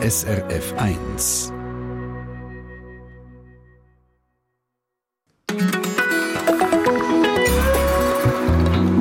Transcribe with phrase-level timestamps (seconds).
[0.00, 1.50] SRF 1.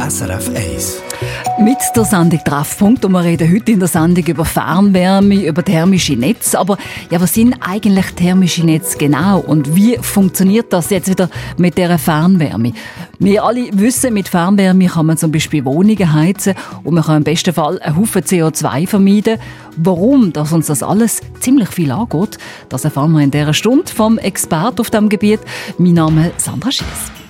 [0.01, 1.26] SRF 1.
[1.59, 6.13] Mit der Sendung Treffpunkt und wir reden heute in der Sendung über Fernwärme, über thermische
[6.13, 6.59] Netze.
[6.59, 6.77] Aber
[7.09, 11.97] ja, was sind eigentlich thermische Netze genau und wie funktioniert das jetzt wieder mit der
[11.97, 12.73] Fernwärme?
[13.17, 17.23] Wir alle wissen, mit Fernwärme kann man zum Beispiel Wohnungen heizen und man kann im
[17.23, 19.39] besten Fall einen Haufen CO2 vermeiden.
[19.77, 22.37] Warum dass uns das alles ziemlich viel angeht,
[22.69, 25.39] das erfahren wir in dieser Stunde vom Experten auf diesem Gebiet.
[25.79, 27.26] Mein Name ist Sandra Schiess.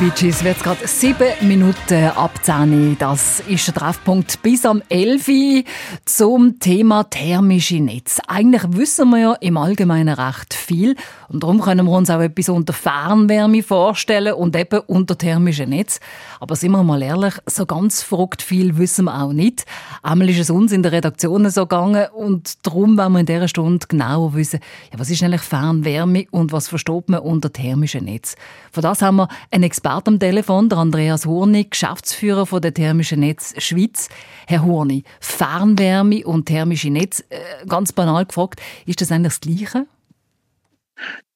[0.00, 2.96] Bee Gees wird gerade sieben Minuten ab 10.
[2.98, 5.64] Das ist der Treffpunkt bis am 11.
[6.06, 8.18] zum Thema thermische Netz.
[8.26, 10.96] Eigentlich wissen wir ja im Allgemeinen recht viel
[11.30, 16.00] und darum können wir uns auch etwas unter Fernwärme vorstellen und eben unter thermischen Netz.
[16.40, 19.64] Aber sind wir mal ehrlich, so ganz verrückt viel wissen wir auch nicht.
[20.02, 23.46] Einmal ist es uns in der Redaktion so gegangen und darum wollen wir in dieser
[23.46, 24.58] Stunde genauer wissen,
[24.92, 28.34] ja, was ist eigentlich Fernwärme und was versteht man unter thermischen Netz.
[28.72, 33.20] Für das haben wir einen Experten am Telefon, der Andreas Hurni, Geschäftsführer von der Thermischen
[33.20, 34.08] Netz Schweiz.
[34.48, 39.86] Herr Hurni, Fernwärme und thermische Netz, äh, ganz banal gefragt, ist das eigentlich das Gleiche?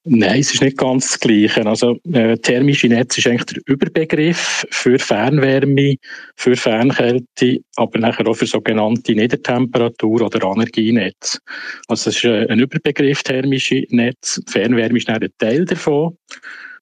[0.07, 1.65] Nein, es ist nicht ganz das Gleiche.
[1.65, 5.97] Also, äh, thermische Netz ist eigentlich der Überbegriff für Fernwärme,
[6.37, 11.41] für Fernkälte, aber nachher auch für sogenannte Niedertemperatur- oder Energienetz.
[11.89, 14.43] Also, es ist äh, ein Überbegriff thermische Netz.
[14.47, 16.19] Fernwärme ist ein Teil davon.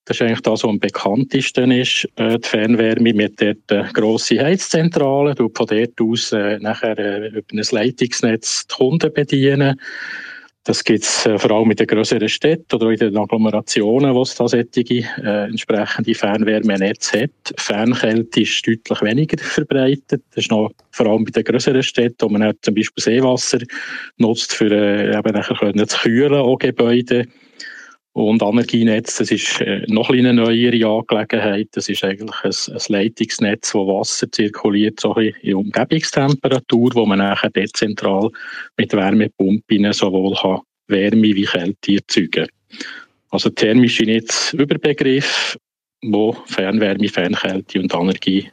[0.05, 4.41] Das ist eigentlich das, was am bekanntesten ist, äh, die Fernwärme mit der äh, grosse
[4.41, 9.81] Heizzentrale, du von dort aus äh, nachher äh, über ein Leitungsnetz die Kunden bedienen.
[10.65, 14.23] Das gibt es äh, vor allem in den größeren Städten oder in den Agglomerationen, wo
[14.23, 17.55] es da solche äh, entsprechende Fernwärmenetze hat.
[17.57, 20.23] Fernkälte ist deutlich weniger verbreitet.
[20.31, 23.59] Das ist noch vor allem bei den größeren Städten, wo man zum Beispiel Seewasser
[24.19, 27.27] nutzt, für äh, eben nachher können zu kühlen, auch Gebäude.
[28.15, 31.69] Und Energienetz, das ist äh, noch eine neuere Angelegenheit.
[31.73, 37.51] Das ist eigentlich ein, ein Leitungsnetz, wo Wasser zirkuliert, so in Umgebungstemperatur, wo man nachher
[37.51, 38.29] dezentral
[38.77, 42.49] mit Wärmepumpen sowohl kann Wärme wie Kälte erzeugen
[43.31, 45.57] Also thermische Netzüberbegriff,
[46.03, 48.51] wo Fernwärme, Fernkälte und Energie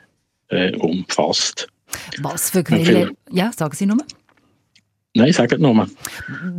[0.47, 1.67] äh, umfasst.
[2.21, 3.11] Was für Quellen?
[3.31, 4.05] Ja, sagen Sie nochmal.
[5.15, 5.87] Nein, sagen nochmal.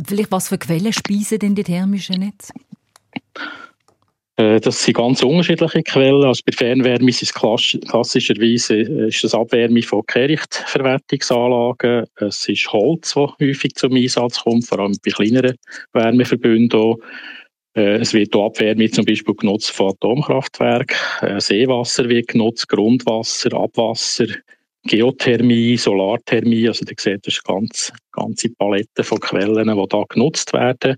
[0.05, 2.53] Vielleicht was für Quellen speisen denn die thermischen Netze?
[4.41, 6.23] Äh, das sind ganz unterschiedliche Quellen.
[6.23, 12.05] Also bei Fernwärme ist es klassischerweise äh, ist das Abwärme von Kehrichtverwertungsanlagen.
[12.15, 15.55] Es ist Holz, das häufig zum Einsatz kommt, vor allem bei kleineren
[15.93, 16.95] Wärmeverbünden.
[17.75, 21.39] Äh, es wird auch Abwärme zum Beispiel genutzt von Atomkraftwerken.
[21.39, 24.27] Seewasser wird genutzt, Grundwasser, Abwasser,
[24.83, 26.67] Geothermie, Solarthermie.
[26.67, 30.95] Also, ihr seht, das ist eine ganz, ganze Palette von Quellen, die da genutzt werden.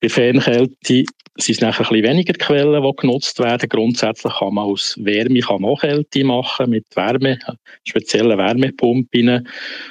[0.00, 1.04] Bei Fernkälte
[1.36, 3.68] sind es nachher ein bisschen weniger Quellen, die genutzt werden.
[3.68, 7.38] Grundsätzlich kann man aus Wärme kann auch Kälte machen mit Wärme,
[7.84, 9.46] speziellen Wärmepumpen.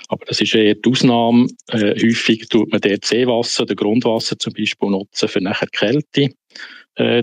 [0.07, 1.47] Aber das ist eher die Ausnahme.
[1.67, 6.29] Äh, häufig tut man dort Seewasser oder Grundwasser zum Beispiel nutzen, für nachher Kälte
[6.95, 7.21] äh,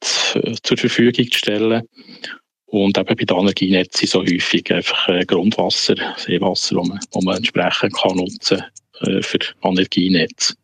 [0.00, 1.82] zur Verfügung zu stellen.
[2.66, 7.94] Und eben bei den Energienetzen so häufig einfach äh, Grundwasser, Seewasser, das man, man entsprechend
[7.94, 8.62] kann nutzen
[9.00, 10.54] äh, für Energienetze.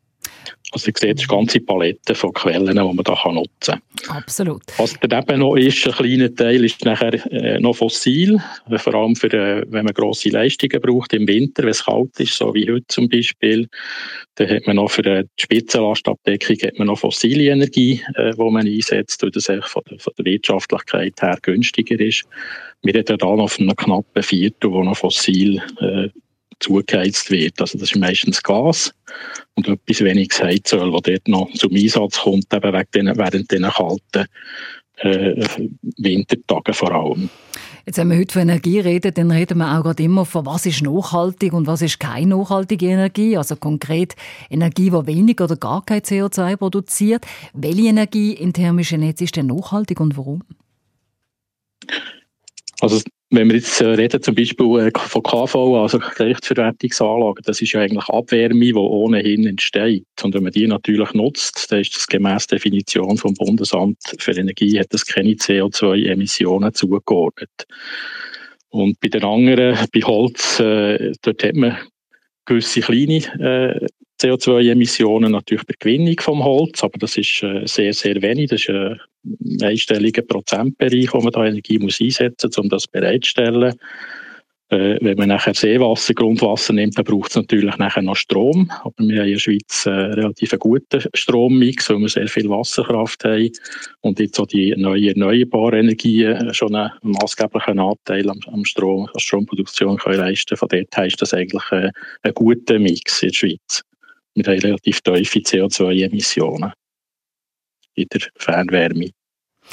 [0.72, 4.16] Also ihr seht, eine ganze Palette von Quellen, die man da nutzen kann.
[4.16, 4.62] Absolut.
[4.78, 8.40] Was daneben noch ist, ein kleiner Teil ist nachher äh, noch fossil,
[8.76, 12.36] vor allem für, äh, wenn man grosse Leistungen braucht im Winter, wenn es kalt ist,
[12.36, 13.68] so wie heute zum Beispiel.
[14.34, 18.50] Dann hat man noch für äh, die Spitzenlastabdeckung hat man noch fossile Energie, äh, die
[18.50, 22.24] man einsetzt, weil das von der, von der Wirtschaftlichkeit her günstiger ist.
[22.82, 26.08] Wir reden da noch von einem knappen Viertel, wo noch fossil äh,
[26.60, 27.60] zugeheizt wird.
[27.60, 28.94] Also das ist meistens Gas
[29.54, 34.26] und etwas weniges Heizöl, das dort noch zum Einsatz kommt, eben während diesen kalten
[34.96, 35.46] äh,
[35.98, 37.28] Wintertagen vor allem.
[37.84, 40.66] Jetzt, wenn wir heute von Energie reden, dann reden wir auch gerade immer von, was
[40.66, 43.36] ist nachhaltig und was ist keine nachhaltige Energie.
[43.36, 44.16] Also konkret
[44.50, 47.24] Energie, die wenig oder gar kein CO2 produziert.
[47.52, 50.42] Welche Energie in thermischen Netz ist denn nachhaltig und warum?
[52.80, 53.00] Also
[53.30, 57.80] wenn wir jetzt äh, reden zum Beispiel äh, von KV, also Gerichtsverwertungsanlagen, das ist ja
[57.80, 60.06] eigentlich Abwärme, die ohnehin entsteht.
[60.22, 64.78] Und wenn man die natürlich nutzt, dann ist das gemäß Definition vom Bundesamt für Energie,
[64.78, 67.50] hat das keine CO2-Emissionen zugeordnet.
[68.68, 71.78] Und bei den anderen, bei Holz, äh, dort hat man
[72.44, 73.86] gewisse kleine äh,
[74.20, 78.50] CO2-Emissionen natürlich bei Gewinnung vom Holz, aber das ist äh, sehr, sehr wenig.
[78.50, 79.00] Das ist
[79.40, 83.74] ein einstelliger Prozentbereich, wo man da Energie muss einsetzen muss, um das bereitzustellen.
[84.68, 88.68] Äh, wenn man nachher Seewasser, Grundwasser nimmt, dann braucht es natürlich nachher noch Strom.
[88.82, 92.48] Aber wir haben in der Schweiz äh, relativ einen guten Strommix, weil wir sehr viel
[92.48, 93.50] Wasserkraft haben
[94.00, 99.20] und jetzt auch die neuen erneuerbaren Energien schon einen maßgeblichen Anteil am, am Strom, an
[99.20, 100.56] Stromproduktion können leisten.
[100.56, 101.92] Von dort her das eigentlich ein,
[102.22, 103.82] ein guter Mix in der Schweiz.
[104.34, 106.72] Wir haben relativ tiefe CO2-Emissionen
[107.96, 109.10] in der Fernwärme.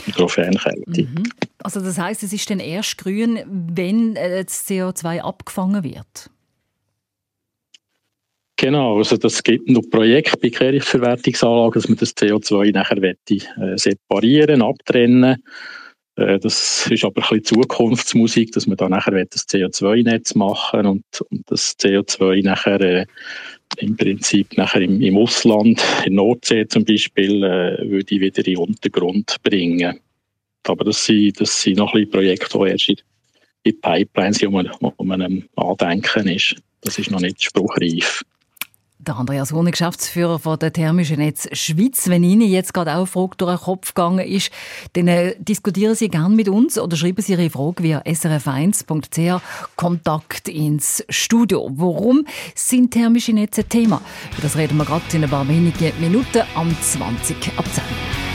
[0.07, 1.23] Mhm.
[1.59, 6.29] Also das heißt, es ist dann erst grün, wenn äh, das CO2 abgefangen wird?
[8.57, 13.77] Genau, also das gibt noch Projekte bei Kehrichtverwertungsanlagen, dass man das CO2 nachher wette, äh,
[13.77, 15.43] separieren, abtrennen.
[16.15, 21.03] Äh, das ist aber ein bisschen Zukunftsmusik, dass man da nachher das CO2-Netz machen und,
[21.29, 23.05] und das CO2 nachher
[23.77, 28.53] im Prinzip nachher im, im Ausland, in Nordsee zum Beispiel, äh, würde ich wieder in
[28.53, 29.99] den Untergrund bringen.
[30.65, 32.97] Aber das sind, das sind noch ein Projekte, die erst in,
[33.63, 36.55] in Pipelines sind, wo man, wo man am Andenken ist.
[36.81, 38.23] Das ist noch nicht spruchreif.
[39.05, 42.07] Der Andreas Hohne, Geschäftsführer von der Thermischen Netz Schweiz.
[42.07, 44.49] Wenn Ihnen jetzt gerade auch Frage durch den Kopf gegangen ist,
[44.93, 49.41] dann äh, diskutieren Sie gerne mit uns oder schreiben Sie Ihre Frage via srf1.ch
[49.75, 51.69] Kontakt ins Studio.
[51.73, 54.01] Warum sind thermische Netze Thema?
[54.41, 58.32] Das reden wir gerade in ein paar wenigen Minuten am 20 ab 10.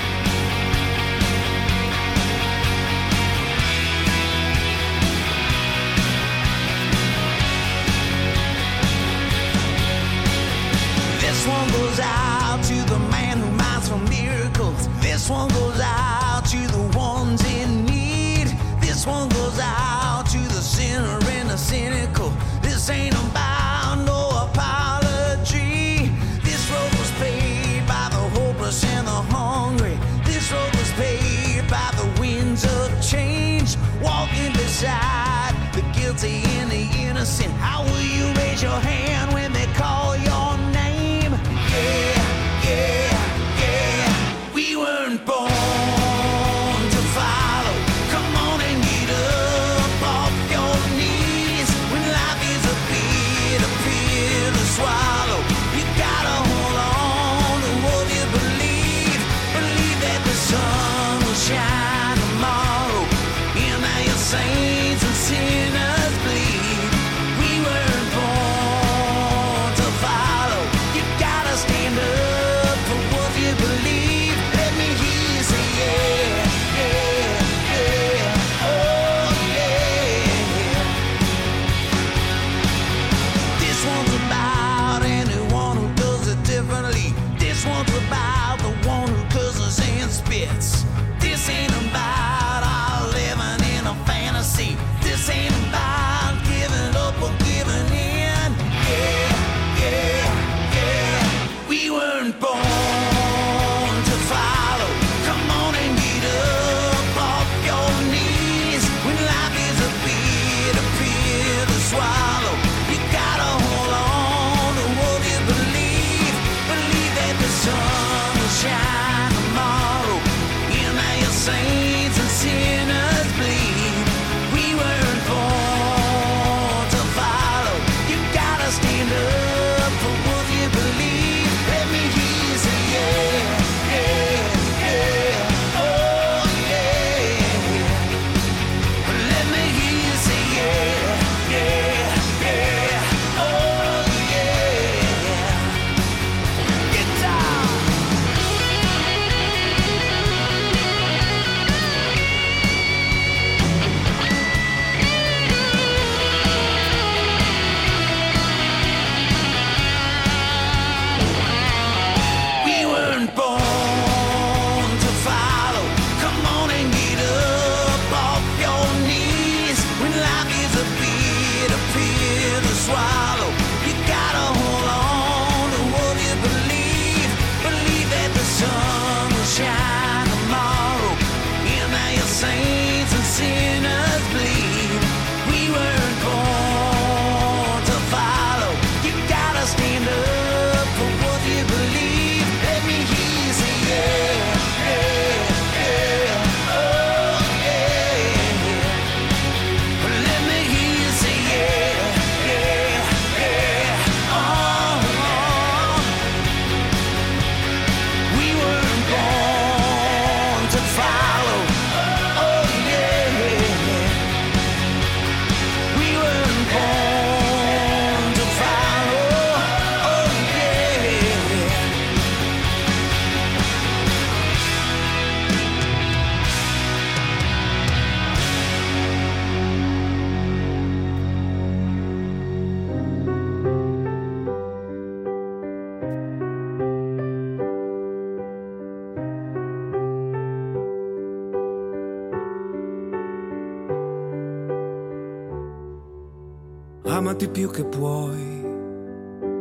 [247.29, 248.65] Amati più che puoi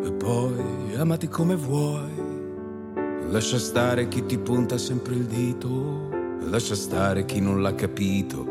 [0.06, 2.14] e poi amati come vuoi.
[3.30, 6.08] Lascia stare chi ti punta sempre il dito,
[6.44, 8.46] lascia stare chi non l'ha capito.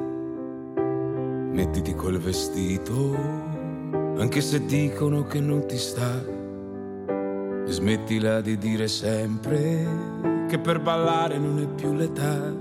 [1.51, 3.17] Mettiti quel vestito,
[4.19, 6.23] anche se dicono che non ti sta.
[7.67, 12.55] E smettila di dire sempre che per ballare non è più l'età.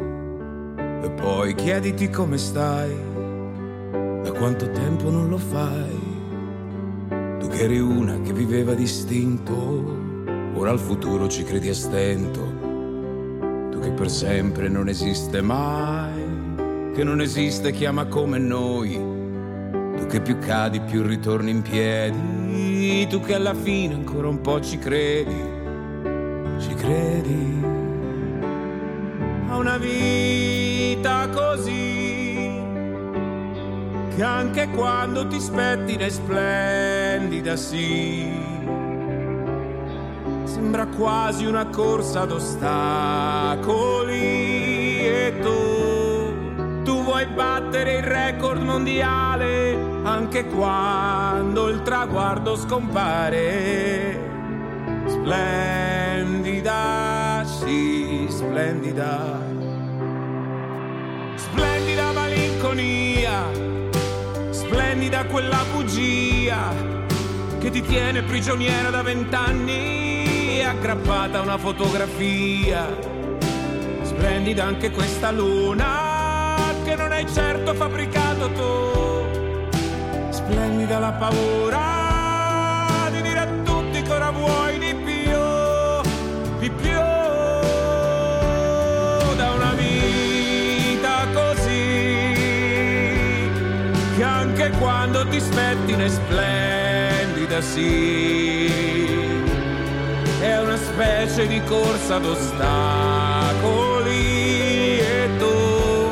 [1.04, 2.96] E poi chiediti come stai,
[4.24, 5.95] da quanto tempo non lo fai
[7.56, 9.54] che eri una che viveva distinto,
[10.56, 12.42] ora al futuro ci credi a stento.
[13.72, 18.94] Tu che per sempre non esiste mai, che non esiste chi ama come noi.
[19.96, 24.60] Tu che più cadi più ritorni in piedi, tu che alla fine ancora un po'
[24.60, 25.42] ci credi,
[26.60, 27.64] ci credi
[29.48, 30.25] a una vita
[34.16, 38.32] che anche quando ti spetti ne splendida sì.
[40.44, 44.14] Sembra quasi una corsa ad ostacoli
[45.06, 45.84] e tu
[46.84, 54.18] tu vuoi battere il record mondiale anche quando il traguardo scompare.
[55.08, 56.76] Splendida
[57.44, 59.42] sì splendida.
[61.36, 63.52] Splendida malinconia,
[64.66, 66.74] splendida quella bugia
[67.60, 72.88] che ti tiene prigioniera da vent'anni aggrappata a una fotografia.
[74.02, 79.70] Splendida anche questa luna che non hai certo fabbricato tu.
[80.30, 84.78] Splendida la paura di dire a tutti che ora vuoi
[94.26, 98.66] anche quando ti spetti ne splendida sì
[100.42, 102.60] è una specie di corsa ad ostacoli
[105.00, 106.10] e tu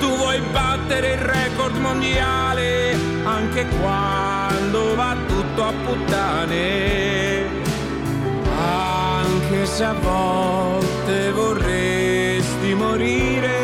[0.00, 7.62] tu vuoi battere il record mondiale anche quando va tutto a puttane
[8.56, 13.63] anche se a volte vorresti morire.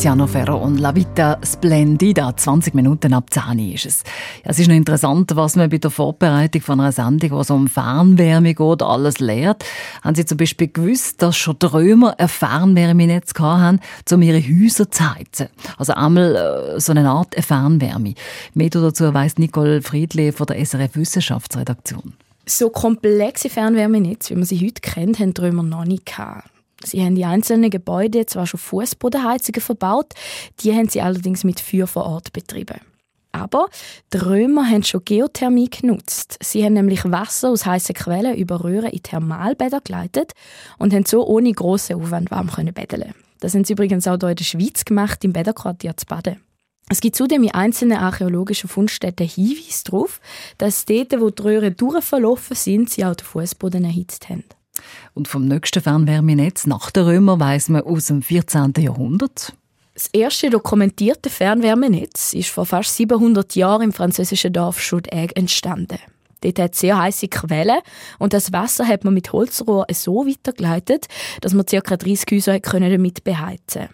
[0.00, 2.34] Tiziano Ferro und La Vita Splendida.
[2.34, 4.02] 20 Minuten ab 10 ist es.
[4.42, 7.50] Ja, es ist noch interessant, was man bei der Vorbereitung von einer Sendung, wo es
[7.50, 9.62] um Fernwärme geht, alles lehrt.
[10.02, 14.90] Haben Sie zum Beispiel gewusst, dass schon die Römer ein Fernwärmenetz hatten, um ihre Häuser
[14.90, 15.48] zu heizen?
[15.76, 18.14] Also einmal äh, so eine Art Fernwärme.
[18.54, 22.14] Mehr dazu weiss Nicole Friedli von der SRF Wissenschaftsredaktion.
[22.46, 26.48] So komplexe Fernwärmenetze, wie man sie heute kennt, haben die Römer noch nicht gehabt.
[26.84, 30.14] Sie haben die einzelnen Gebäude zwar schon Fußbodenheizungen verbaut,
[30.60, 32.80] die haben sie allerdings mit Feuer vor Ort betrieben.
[33.32, 33.68] Aber
[34.12, 36.36] die Römer haben schon Geothermie genutzt.
[36.42, 40.32] Sie haben nämlich Wasser aus heißen Quellen über Röhren in Thermalbäder geleitet
[40.78, 43.14] und haben so ohne grossen Aufwand warm können.
[43.38, 46.40] Das haben sie übrigens auch hier in der Schweiz gemacht, im Bäderquartier zu Baden.
[46.88, 50.20] Es gibt zudem in einzelnen archäologischen Fundstätten Hinweise darauf,
[50.58, 54.42] dass dort, wo die Röhren durchverlaufen sind, sie auch den Fußboden erhitzt haben.
[55.14, 58.74] Und vom nächsten Fernwärmenetz nach den Römer weiss man aus dem 14.
[58.78, 59.52] Jahrhundert.
[59.94, 65.98] Das erste dokumentierte Fernwärmenetz ist vor fast 700 Jahren im französischen Dorf Chaudeig entstanden.
[66.40, 67.80] Dort hat es sehr heiße Quellen
[68.18, 71.06] und das Wasser hat man mit Holzrohr so weitergeleitet,
[71.42, 71.96] dass man ca.
[71.96, 73.88] 30 Häuser damit beheizen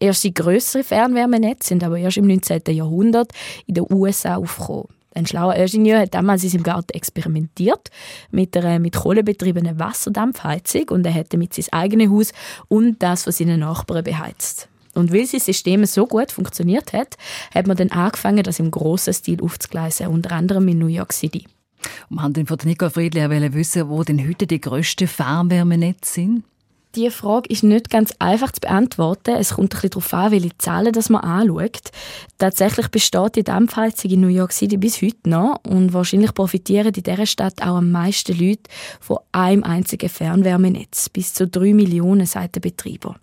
[0.00, 2.62] Erste größere Fernwärmenetze sind aber erst im 19.
[2.68, 3.32] Jahrhundert
[3.66, 4.93] in den USA aufgekommen.
[5.14, 7.90] Ein schlauer Ingenieur hat damals in seinem Garten experimentiert
[8.30, 12.32] mit einer mit Kohle betriebenen Wasserdampfheizung und er hat damit sein eigenes Haus
[12.68, 14.68] und das von seinen Nachbarn beheizt.
[14.94, 17.16] Und weil sein System so gut funktioniert hat,
[17.54, 21.46] hat man dann angefangen, das im grossen Stil aufzugleisen, unter anderem in New York City.
[22.08, 26.44] Und wir haben dann von Nico Friedli wissen, wo denn heute die grössten Fernwärmenetze sind.
[26.94, 29.36] Diese Frage ist nicht ganz einfach zu beantworten.
[29.36, 31.90] Es kommt ein bisschen darauf an, welche Zahlen das man anschaut.
[32.38, 37.02] Tatsächlich besteht die Dampfheizung in New York City bis heute noch und wahrscheinlich profitieren in
[37.02, 41.08] dieser Stadt auch am meisten Leute von einem einzigen Fernwärmenetz.
[41.08, 43.16] Bis zu drei Millionen, sagt der Betreiber.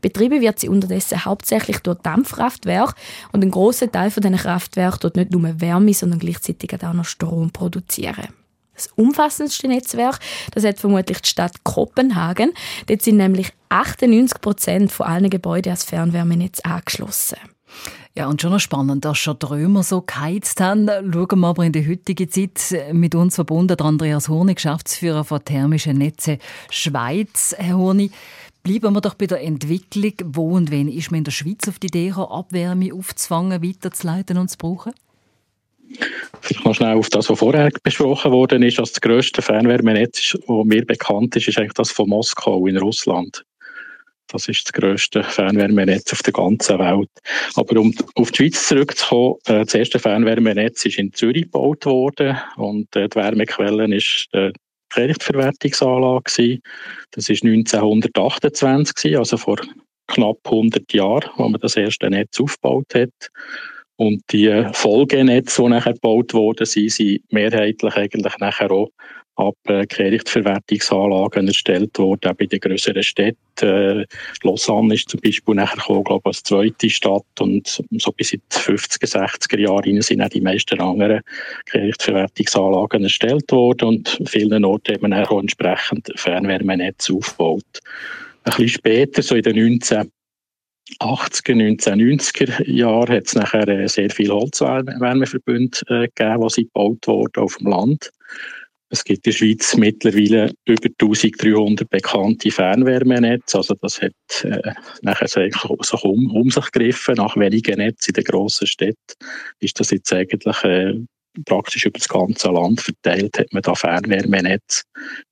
[0.00, 2.94] Betrieben wird sie unterdessen hauptsächlich durch Dampfkraftwerke
[3.32, 7.04] und ein großer Teil von diesen Kraftwerken dort nicht nur Wärme, sondern gleichzeitig auch noch
[7.04, 8.28] Strom produzieren.
[8.74, 10.18] Das umfassendste Netzwerk,
[10.52, 12.52] das hat vermutlich die Stadt Kopenhagen.
[12.86, 17.38] Dort sind nämlich 98 Prozent von allen Gebäuden als Fernwärmenetz angeschlossen.
[18.16, 20.88] Ja, und schon noch spannend, dass schon die Römer so geheizt haben.
[21.12, 25.98] Schauen wir aber in die heutige Zeit mit uns verbunden, Andreas Horni, Geschäftsführer von Thermischen
[25.98, 26.38] Netze
[26.70, 27.56] Schweiz.
[27.58, 28.12] Herr Horni,
[28.64, 30.14] Bleiben wir doch bei der Entwicklung.
[30.24, 34.38] Wo und wen ist man in der Schweiz auf die Idee gekommen, Abwärme aufzufangen, weiterzuleiten
[34.38, 34.94] und zu brauchen?
[36.40, 40.64] Vielleicht noch schnell auf das, was vorher besprochen worden ist, dass das grösste Fernwärmenetz, das
[40.64, 43.44] mir bekannt ist, ist eigentlich das von Moskau in Russland.
[44.28, 47.10] Das ist das grösste Fernwärmenetz auf der ganzen Welt.
[47.54, 52.36] Aber um auf die Schweiz zurückzukommen, äh, das erste Fernwärmenetz ist in Zürich gebaut worden
[52.56, 54.52] und äh, die Wärmequelle ist die
[54.90, 56.60] Kreditverwertungsanlage.
[57.10, 59.58] Das war 1928, also vor
[60.06, 63.30] knapp 100 Jahren, als man das erste Netz aufgebaut hat.
[63.96, 68.90] Und die Folgenetze, die nachher gebaut wurden, sind, sind mehrheitlich eigentlich nachher auch
[69.36, 73.36] ab äh, Kehrichtverwertungsanlagen erstellt worden, auch bei den größeren Städten.
[73.60, 74.06] Äh,
[74.42, 78.42] Lausanne ist zum Beispiel nachher gekommen, glaube ich, als zweite Stadt und so bis in
[78.52, 81.20] die 50er, 60er Jahre sind auch die meisten anderen
[81.66, 87.80] Kehrichtverwertungsanlagen erstellt worden und vielen Orten haben wir auch entsprechend Fernwärmenetze aufgebaut.
[88.44, 90.10] Ein bisschen später, so in den 19
[91.00, 97.42] 80er, 1990er Jahren hat es nachher äh, sehr viele Holzwärmeverbünde äh, gegeben, die gebaut wurden
[97.42, 98.10] auf dem Land.
[98.90, 103.56] Es gibt in der Schweiz mittlerweile über 1300 bekannte Fernwärmenetze.
[103.56, 104.12] Also das hat
[104.44, 105.54] äh, nachher sich
[106.04, 107.16] um, um sich gegriffen.
[107.16, 109.14] Nach wenigen Netzen in den grossen Städten
[109.60, 111.00] ist das jetzt eigentlich äh,
[111.46, 113.38] praktisch über das ganze Land verteilt.
[113.38, 114.82] Hat man da Fernwärmenetze,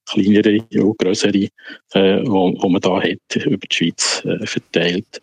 [0.06, 1.48] kleinere und größere,
[1.94, 5.22] äh, wo, wo man da hat, über die Schweiz äh, verteilt.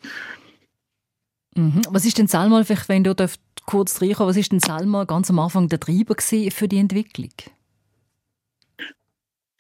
[1.55, 1.81] Mhm.
[1.89, 3.15] Was ist denn Salma, wenn du
[3.65, 7.29] kurz reinkommen, was ist denn Salma ganz am Anfang der Treiber für die Entwicklung?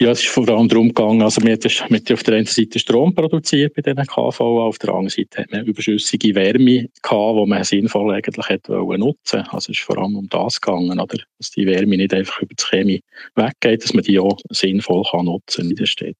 [0.01, 3.13] Ja, es ist vor allem darum gegangen, also wir haben auf der einen Seite Strom
[3.13, 7.63] produziert bei diesen KVA, auf der anderen Seite hat man überschüssige Wärme gehabt, die man
[7.65, 11.17] sinnvoll eigentlich hätte nutzen Also es ist vor allem um das gegangen, oder?
[11.37, 13.01] dass die Wärme nicht einfach über das Chemie
[13.35, 16.15] weggeht, dass man die auch sinnvoll kann nutzen in der Stadt.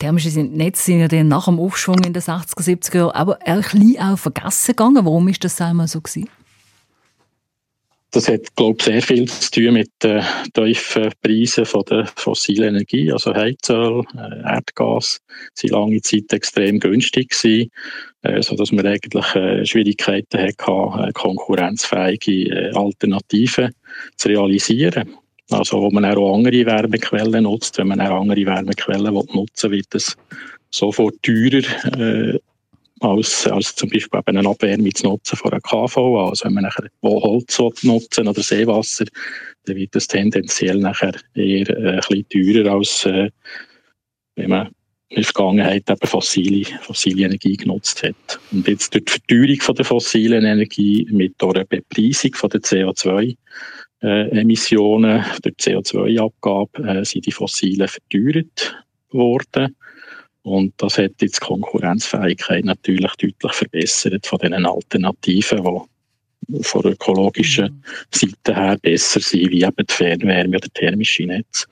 [0.00, 3.60] Thermische Netze sind ja dann nach dem Aufschwung in den 60er, 70er Jahren aber ein
[3.60, 5.04] bisschen auch vergessen gegangen.
[5.04, 6.28] Warum ist das einmal so gewesen?
[8.12, 10.22] Das hat, glaube ich, sehr viel zu tun mit den
[10.54, 15.20] tiefen Preisen von der fossilen Energie, also Heizöl, äh, Erdgas,
[15.54, 17.70] sind lange Zeit extrem günstig gewesen,
[18.22, 23.72] äh, so dass man eigentlich äh, Schwierigkeiten hatte, konkurrenzfähige Alternativen
[24.16, 25.16] zu realisieren.
[25.50, 27.78] Also, wo man auch andere Wärmequellen nutzt.
[27.78, 30.16] Wenn man auch andere Wärmequellen nutzen will, wird es
[30.70, 32.40] sofort teurer
[33.00, 36.28] als, als zum Beispiel eben eine Abwärme zu nutzen von einer KVA.
[36.28, 39.06] Also wenn man nachher Holz nutzen oder Seewasser,
[39.64, 43.30] dann wird das tendenziell nachher eher äh, ein bisschen teurer als äh,
[44.36, 44.70] wenn man
[45.08, 48.40] in der Vergangenheit eben fossile, fossile Energie genutzt hat.
[48.50, 53.36] Und jetzt durch die Verteuerung von der fossilen Energie mit der Bepreisung von der CO2
[54.02, 59.76] äh, Emissionen, durch die CO2-Abgabe, äh, sind die fossilen verteuert worden.
[60.46, 65.80] Und das hat jetzt die Konkurrenzfähigkeit natürlich deutlich verbessert von den Alternativen,
[66.46, 67.82] die von der ökologischen mhm.
[68.12, 71.66] Seite her besser sind, wie eben die Fernwärme oder thermische Netze.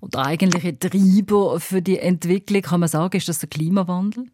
[0.00, 4.26] Und der eigentliche Treiber für die Entwicklung, kann man sagen, ist das der Klimawandel?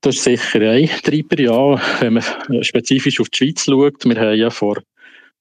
[0.00, 2.00] Das ist sicher ein Treiber, ja.
[2.00, 4.78] Wenn man spezifisch auf die Schweiz schaut, wir haben ja vor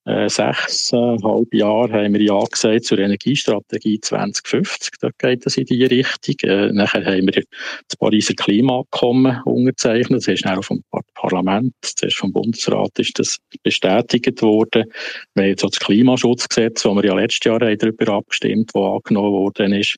[0.07, 4.93] äh, sechseinhalb Jahren haben wir Ja gesagt zur Energiestrategie 2050.
[5.01, 6.35] Da geht es in die Richtung.
[6.43, 7.43] Äh, nachher haben wir
[7.87, 10.21] das Pariser Klimaabkommen unterzeichnet.
[10.21, 10.81] Das ist auch vom
[11.13, 14.85] Parlament, zuerst vom Bundesrat ist das bestätigt worden.
[15.33, 18.95] Wir haben jetzt auch das Klimaschutzgesetz, das wir ja letztes Jahr darüber abgestimmt haben, das
[18.95, 19.97] angenommen worden ist.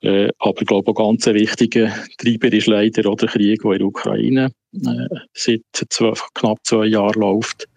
[0.00, 3.78] Äh, aber ich glaube, ein ganz wichtiger Treiber ist leider auch der Krieg, der in
[3.78, 7.68] der Ukraine äh, seit zwei, knapp zwei Jahren läuft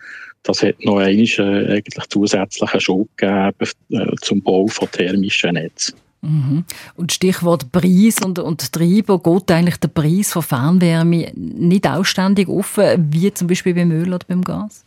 [0.44, 5.96] das hat noch einmal äh, eigentlich zusätzlichen Schub gegeben äh, zum Bau von thermischen Netzen.
[6.22, 6.66] Mhm.
[6.96, 13.10] Und Stichwort Preis und, und Treiber, geht eigentlich der Preis von Fernwärme nicht ausständig offen,
[13.12, 14.86] wie zum Beispiel beim Öl oder beim Gas?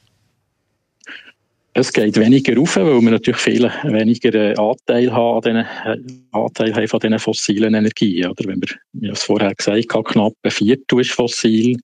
[1.77, 6.73] Es geht weniger rauf, weil wir natürlich viel weniger Anteil haben, an diesen, äh, Anteil
[6.73, 8.31] haben von diesen fossilen Energien.
[8.31, 11.77] Oder wenn wir, wie ich es vorher gesagt habe, knapp ein Viertel ist fossil.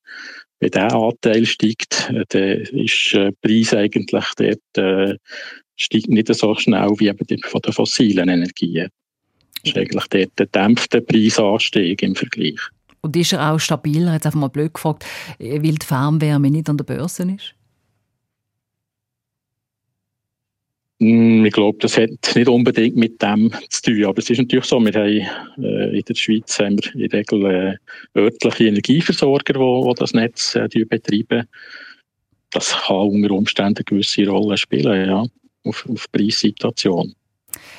[0.60, 5.16] Wenn dieser Anteil steigt, äh, dann ist der Preis eigentlich dort, äh,
[5.76, 8.88] steigt nicht so schnell wie eben von den fossilen Energien.
[9.62, 12.60] Das ist eigentlich dort der dämpfte Preisanstieg im Vergleich.
[13.02, 15.06] Und ist er auch stabiler, jetzt einfach mal blöd gefragt,
[15.38, 17.54] weil die Fernwärme nicht an der Börse ist?
[21.02, 24.04] Ich glaube, das hat nicht unbedingt mit dem zu tun.
[24.04, 27.20] Aber es ist natürlich so, wir haben äh, in der Schweiz haben wir in der
[27.20, 27.80] Regel
[28.14, 31.48] äh, örtliche Energieversorger, die, das Netz äh, betreiben.
[32.50, 35.24] Das kann unter Umständen eine gewisse Rolle spielen, ja,
[35.64, 37.14] auf, auf Preissituation.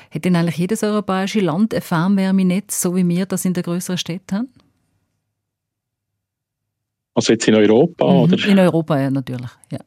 [0.10, 4.00] Hat denn eigentlich jedes europäische Land ein Fernwärmenetz, so wie wir das in den größeren
[4.00, 4.50] Städten haben?
[7.14, 8.48] Also jetzt in Europa, mhm, oder?
[8.48, 9.80] In Europa, ja, natürlich, ja.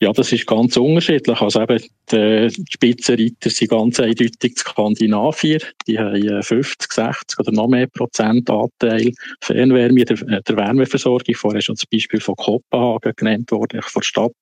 [0.00, 1.40] Ja, das ist ganz unterschiedlich.
[1.40, 1.82] Also eben,
[2.12, 5.60] die Spitzenreiter sind ganz eindeutig die Skandinavier.
[5.88, 11.34] Die haben 50, 60 oder noch mehr Prozent Anteil Fernwärme der, der Wärmeversorgung.
[11.34, 14.32] Vorher ist schon das Beispiel von Kopenhagen genannt worden, von der Stadt.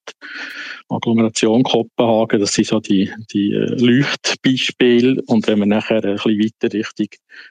[0.91, 5.23] Agglomeration Kopenhagen, das sind so die, die äh, Leuchtbeispiele.
[5.27, 7.09] Und wenn wir nachher ein bisschen weiter Richtung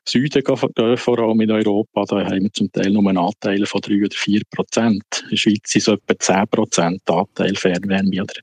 [0.08, 3.82] Süden gehen, vor allem in Europa, da haben wir zum Teil nur einen Anteil von
[3.82, 5.04] 3 oder 4 Prozent.
[5.24, 8.34] In der Schweiz sind es etwa 10 Prozent Anteil Fernwärme oder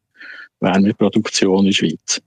[0.61, 2.23] Wärmeproduktion in der Schweiz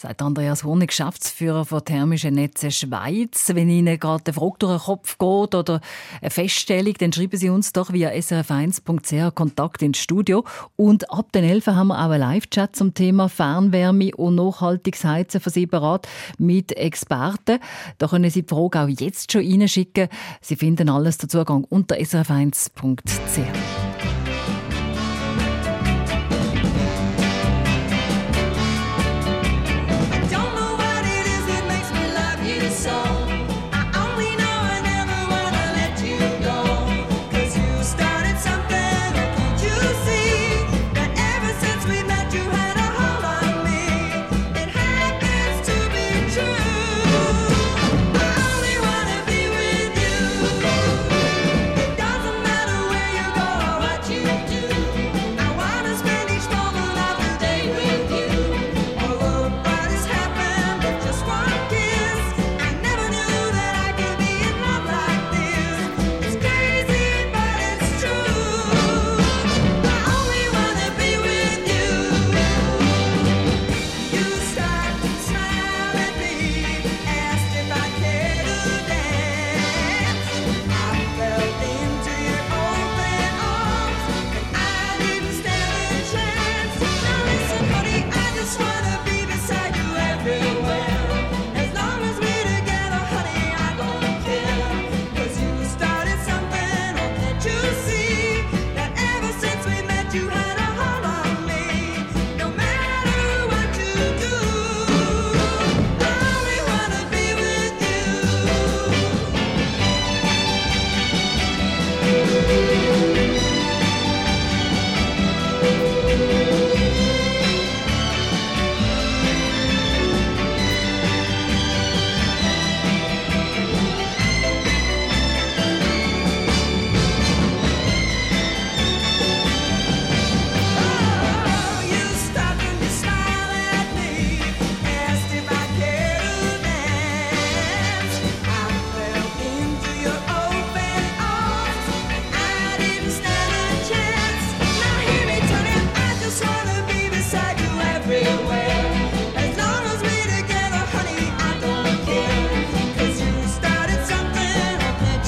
[0.00, 3.50] sagt Andreas Honig, Geschäftsführer von Thermischen Netze Schweiz.
[3.54, 5.80] Wenn Ihnen gerade der Frage durch den Kopf geht oder
[6.22, 10.46] eine Feststellung, dann schreiben Sie uns doch via srf1.ch Kontakt ins Studio.
[10.76, 15.42] Und ab den 11 haben wir auch einen Live-Chat zum Thema Fernwärme und nachhaltiges Heizen
[15.44, 16.08] Sie bereit
[16.38, 17.58] mit Experten.
[17.98, 20.08] Da können Sie die Frage auch jetzt schon reinschicken.
[20.40, 22.70] Sie finden alles dazu unter srf1.ch.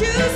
[0.04, 0.31] choose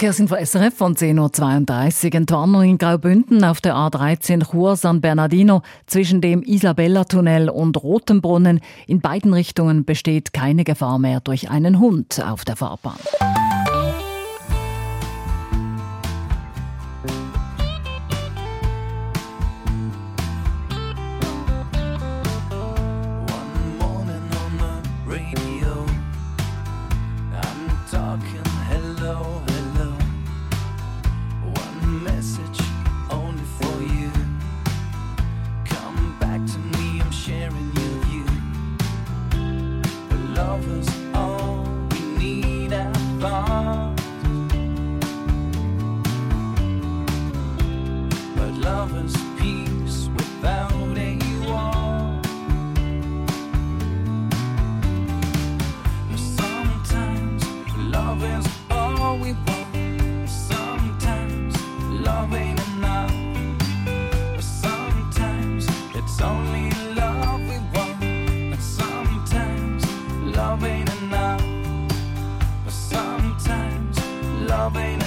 [0.00, 2.14] Verkehrsinfo SRF von 10.32 Uhr.
[2.14, 8.60] Entwarnung in Graubünden auf der A13 Chur San Bernardino zwischen dem Isabella-Tunnel und Rotenbrunnen.
[8.86, 12.96] In beiden Richtungen besteht keine Gefahr mehr durch einen Hund auf der Fahrbahn.
[74.72, 74.99] Baby.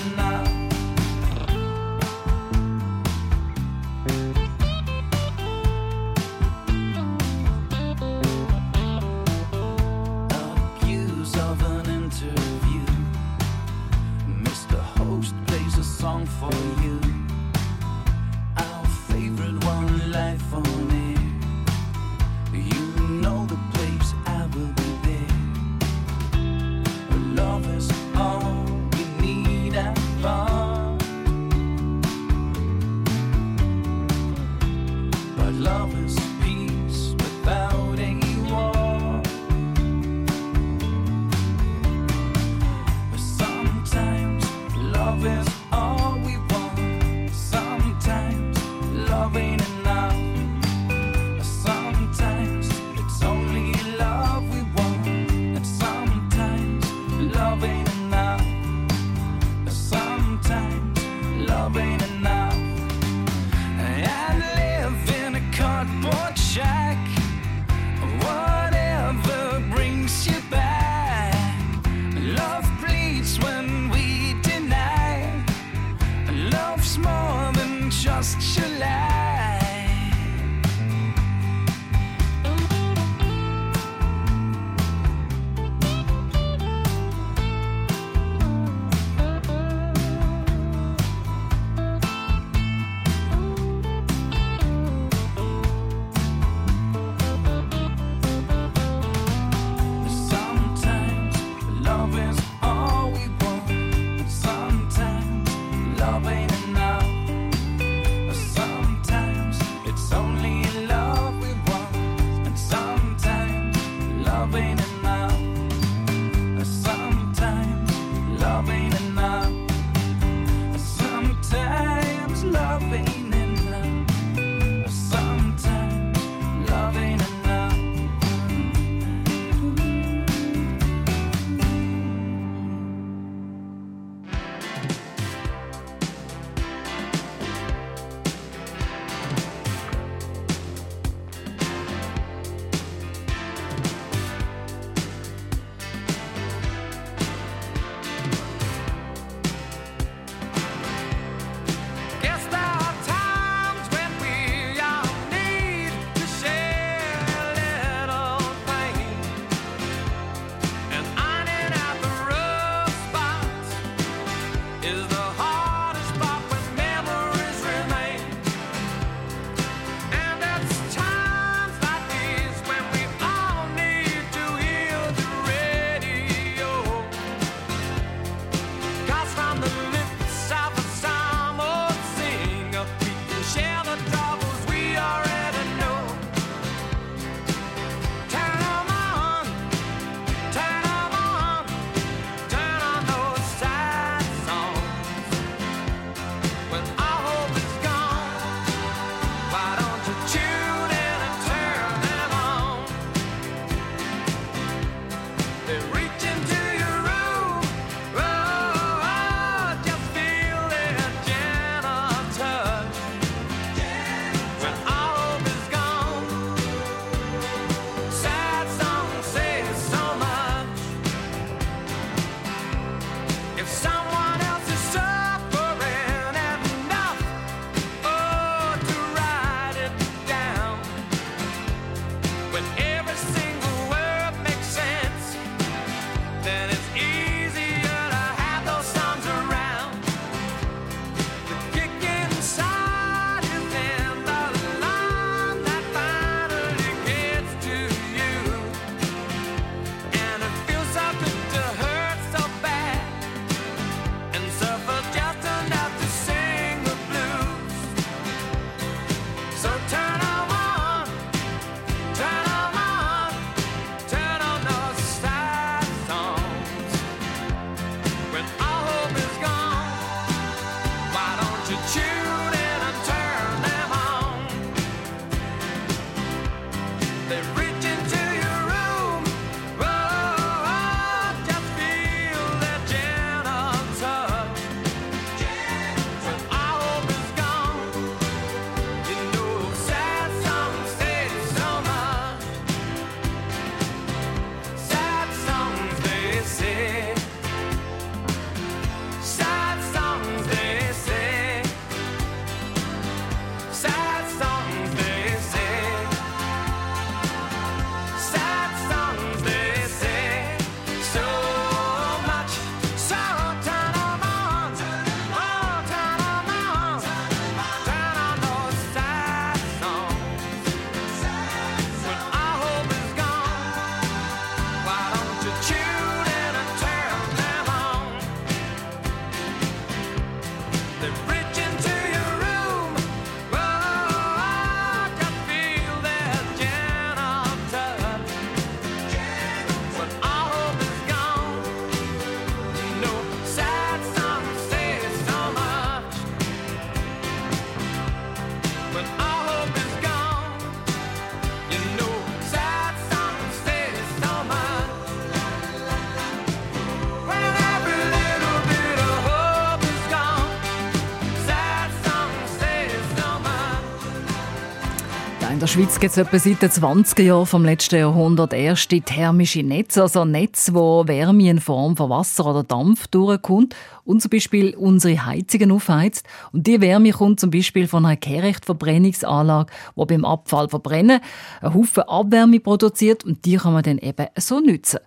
[365.74, 370.24] Schweiz gibt es etwa seit den 20er Jahren vom letzten Jahrhundert erste thermische Netze, also
[370.24, 375.72] Netze, wo Wärme in Form von Wasser oder Dampf durchkommt und zum Beispiel unsere Heizungen
[375.72, 376.28] aufheizt.
[376.52, 381.22] Und die Wärme kommt zum Beispiel von einer Kehrichtverbrennungsanlage, die beim Abfall verbrennen
[381.62, 385.00] einen Haufen Abwärme produziert und die kann man dann eben so nutzen.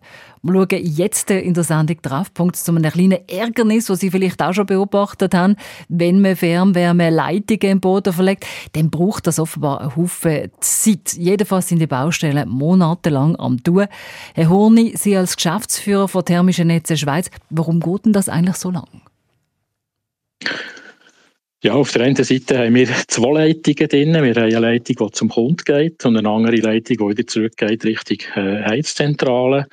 [0.46, 4.66] Schauen jetzt in der Sendung Treffpunkt zu einem kleinen Ärgernis, das Sie vielleicht auch schon
[4.66, 5.56] beobachtet haben.
[5.88, 11.14] Wenn man Fernwärmeleitungen im Boden verlegt, dann braucht das offenbar einen Haufen Zeit.
[11.14, 13.86] Jedenfalls sind die Baustellen monatelang am Tun.
[14.34, 18.70] Herr Horni, Sie als Geschäftsführer von Thermischen Netze Schweiz, warum geht denn das eigentlich so
[18.70, 18.86] lang?
[21.62, 24.12] Ja, auf der einen Seite haben wir zwei Leitungen drin.
[24.12, 27.84] Wir haben eine Leitung, die zum Kunden geht und eine andere Leitung, die wieder zurückgeht
[27.84, 29.66] Richtung äh, Heizzentrale.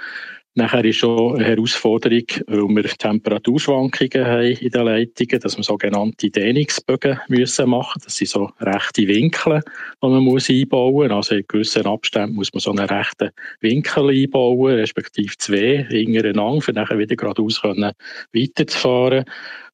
[0.56, 6.30] Nachher ist schon eine Herausforderung, weil wir Temperaturschwankungen haben in den Leitungen, dass wir sogenannte
[6.30, 8.00] Dehnungsbögen müssen machen.
[8.04, 9.62] Das sind so rechte Winkel,
[10.04, 11.12] die man muss einbauen muss.
[11.12, 13.32] Also in gewissen Abständen muss man so einen rechten
[13.62, 19.26] Winkel einbauen, respektive zwei hintereinander, um nachher wieder geradeaus weiterzufahren.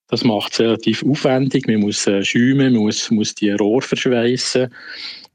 [0.08, 1.68] Das macht es relativ aufwendig.
[1.68, 4.74] Man muss äh, schäumen, man muss, muss die Rohr verschweissen.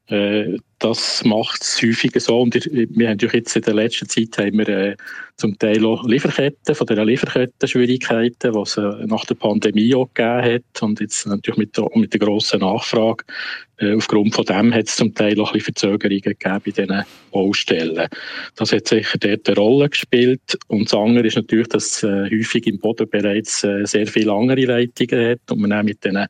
[0.07, 2.41] Äh, das macht es häufiger so.
[2.41, 4.95] Und wir haben jetzt in der letzten Zeit haben wir, äh,
[5.35, 10.55] zum Teil auch Lieferketten, von der Lieferketten-Schwierigkeiten, die es äh, nach der Pandemie auch gegeben
[10.55, 10.81] hat.
[10.83, 13.25] Und jetzt natürlich mit der, mit der grossen Nachfrage.
[13.77, 17.03] Äh, aufgrund von dem hat es zum Teil auch ein bisschen Verzögerungen gegeben bei diesen
[17.31, 18.07] Baustellen.
[18.55, 20.57] Das hat sicher dort eine Rolle gespielt.
[20.67, 24.65] Und das andere ist natürlich, dass äh, häufig im Boden bereits äh, sehr viele andere
[24.65, 26.25] Leitungen hat und man auch mit diesen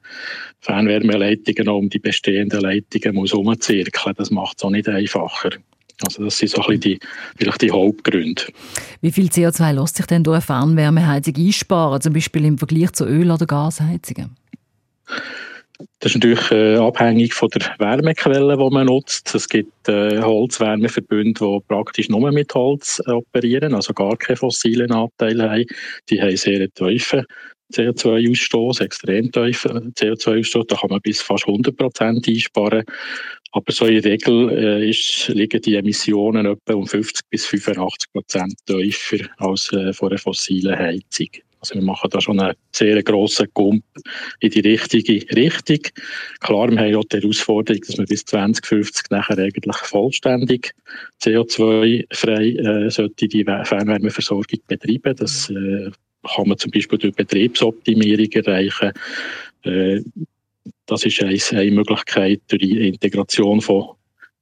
[0.61, 4.15] Fernwärmeleitungen auch um die bestehenden Leitungen muss umzirkeln.
[4.17, 5.51] Das es auch nicht einfacher.
[6.03, 6.99] Also das sind so ein bisschen die,
[7.37, 8.43] vielleicht die Hauptgründe.
[9.01, 13.05] Wie viel CO2 lässt sich denn durch eine Fernwärmeheizung einsparen, zum Beispiel im Vergleich zu
[13.05, 14.35] Öl- oder Gasheizungen?
[15.99, 19.33] Das ist natürlich äh, abhängig von der Wärmequelle, die man nutzt.
[19.35, 25.49] Es gibt äh, Holzwärmeverbünde, die praktisch nur mit Holz operieren, also gar keine fossilen Anteile
[25.49, 25.65] haben.
[26.09, 27.25] Die haben sehr tiefen
[27.73, 30.65] CO2-Ausstoß, extrem tiefen CO2-Ausstoß.
[30.67, 32.83] Da kann man bis fast 100 Prozent einsparen.
[33.55, 38.11] Aber so in der Regel äh, ist, liegen die Emissionen etwa um 50 bis 85
[38.11, 41.29] Prozent tiefer als äh, von einer fossilen Heizung.
[41.61, 43.85] Also wir machen da schon einen sehr grossen Gump
[44.41, 45.79] in die richtige Richtung.
[46.41, 50.73] Klar, wir haben auch die Herausforderung, dass wir bis 2050 nachher eigentlich vollständig
[51.23, 55.15] CO2-frei äh, sollte die Fernwärmeversorgung betreiben.
[55.15, 55.91] Das äh,
[56.35, 58.91] kann man zum Beispiel durch Betriebsoptimierung erreichen.
[59.63, 60.01] Äh,
[60.85, 61.21] das ist
[61.53, 63.95] eine Möglichkeit durch die Integration von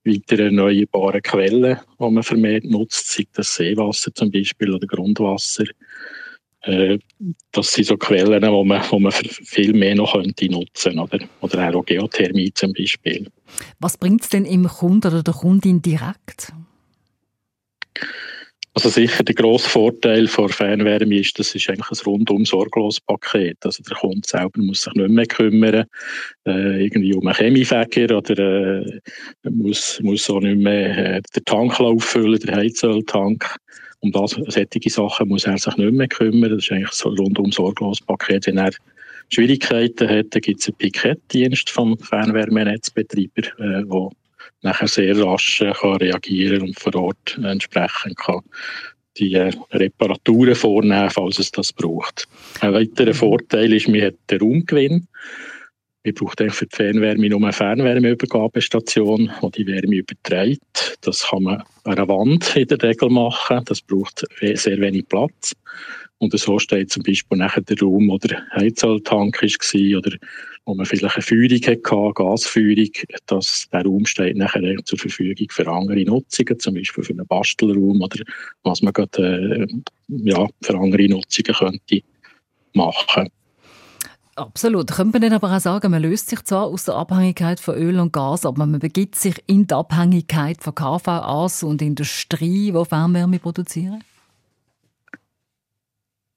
[0.06, 5.66] weiteren erneuerbaren Quellen, die man vermehrt nutzt, sei das Seewasser zum Beispiel oder Grundwasser.
[6.62, 7.00] Äh,
[7.52, 11.76] das sind so Quellen, wo man, wo man viel mehr noch könnte nutzen oder oder
[11.76, 13.28] auch Geothermie zum Beispiel.
[13.80, 16.54] Was bringt es denn im Kunden oder der Kundin direkt?
[18.76, 23.58] Also sicher der grosse Vorteil von Fernwärme ist, das ist eigentlich ein rundum sorglos Paket.
[23.64, 25.86] Also der Kunde selber muss sich nicht mehr kümmern,
[26.48, 29.00] äh, irgendwie um einen Chemiefäger oder äh,
[29.48, 33.56] muss, muss auch nicht mehr äh, den Tank auffüllen, den Heizöltank.
[34.00, 36.50] Um das, solche Sachen muss er sich nicht mehr kümmern.
[36.50, 38.48] Das ist eigentlich so ein rundum sorglos Paket.
[38.48, 38.72] Wenn er
[39.30, 44.12] Schwierigkeiten hat, dann gibt es einen Pikettdienst vom Fernwärmenetzbetreiber, äh, wo
[44.64, 48.42] nachher sehr rasch äh, kann reagieren und vor Ort entsprechend kann
[49.18, 52.28] die äh, Reparaturen vornehmen, falls es das braucht.
[52.62, 53.18] Ein weiterer mhm.
[53.18, 55.08] Vorteil ist, man hat den Raumgewinn.
[56.06, 60.98] Wir brauchen für die Fernwärme nur eine Fernwärmeübergabestation, die die Wärme überträgt.
[61.02, 63.62] Das kann man an einer Wand in der Regel machen.
[63.66, 65.54] Das braucht sehr wenig Platz.
[66.18, 70.18] Und so steht zum Beispiel nachher der Raum, wo der Heizöltank war oder
[70.66, 72.92] wo man vielleicht eine Feuerung hatte, Gasfeuerung,
[73.26, 78.02] dass der Raum steht nachher zur Verfügung für andere Nutzungen, zum Beispiel für einen Bastelraum
[78.02, 78.24] oder
[78.64, 79.68] was man gerade, äh,
[80.08, 82.02] ja, für andere Nutzungen könnte
[82.74, 83.30] machen.
[84.36, 84.90] Absolut.
[84.92, 88.00] Könnte man dann aber auch sagen, man löst sich zwar aus der Abhängigkeit von Öl
[88.00, 93.38] und Gas, aber man begibt sich in die Abhängigkeit von KVAs und Industrie, die Fernwärme
[93.38, 94.04] produzieren?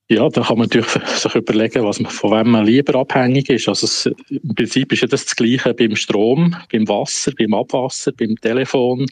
[0.08, 0.88] Ja, da kann man natürlich
[1.18, 3.68] sich überlegen, was man, von wem man lieber abhängig ist.
[3.68, 8.12] Also es, im Prinzip ist ja das, das Gleiche beim Strom, beim Wasser, beim Abwasser,
[8.12, 9.06] beim Telefon.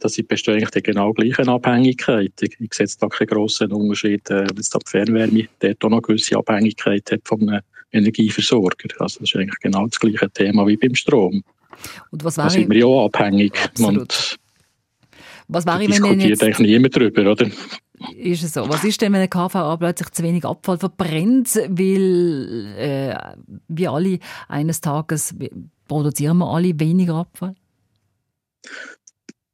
[0.00, 2.48] Das bestehen eigentlich die genau gleichen Abhängigkeiten.
[2.48, 5.84] Ich, ich sehe jetzt da keinen grossen Unterschied, äh, wenn es da die Fernwärme dort
[5.84, 7.60] auch noch gewisse Abhängigkeit hat von einem
[7.92, 8.88] Energieversorger.
[8.98, 11.44] Also das ist eigentlich genau das gleiche Thema wie beim Strom.
[12.10, 13.52] Und was wäre, da sind wir ja auch abhängig.
[13.64, 14.00] Absolut.
[14.00, 14.38] Und
[15.46, 17.48] was wäre, wenn diskutiert eigentlich niemand darüber, oder?
[18.16, 18.68] Ist es so.
[18.68, 23.14] Was ist denn, wenn ein KVA plötzlich zu wenig Abfall verbrennt, weil äh,
[23.68, 25.34] wir alle eines Tages
[25.88, 27.54] produzieren wir alle weniger Abfall?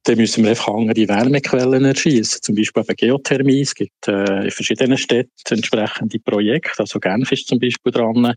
[0.08, 3.60] dann müssen wir einfach andere Wärmequellen erschießen, zum Beispiel eben Geothermie.
[3.60, 8.34] Es gibt äh, in verschiedenen Städten entsprechende Projekte, also Genf ist zum Beispiel dran,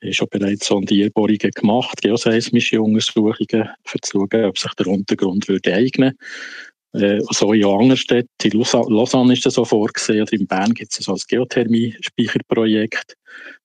[0.00, 5.74] ist schon bereits Sondierbohrungen gemacht, geoseismische Untersuchungen, um zu schauen, ob sich der Untergrund würde
[5.74, 6.16] eignen
[6.92, 10.92] äh, so in anderen Städten, in Lausanne ist das so vorgesehen, oder in Bern gibt
[10.92, 13.14] es so ein Geothermie-Speicherprojekt,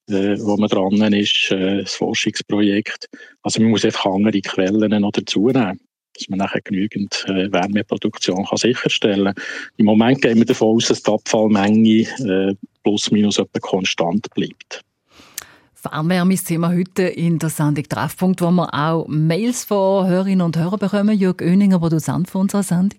[0.08, 3.06] äh, wo man dran ist, äh, das Forschungsprojekt.
[3.42, 5.80] Also man muss einfach andere Quellen noch dazu nehmen
[6.18, 9.44] dass man nachher genügend äh, Wärmeproduktion kann sicherstellen kann.
[9.76, 14.82] Im Moment gehen wir davon aus, dass die Abfallmenge äh, plus minus etwa konstant bleibt.
[15.74, 20.56] Fernwärme ist Thema heute in der Sendung Treffpunkt, wo wir auch Mails von Hörerinnen und
[20.56, 21.16] Hörern bekommen.
[21.16, 22.98] Jörg Oeninger, Produzent von unserer Sendung.